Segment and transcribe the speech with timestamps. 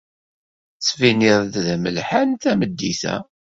[0.75, 3.15] Tettbineḍ-d d amelḥan tameddit-a.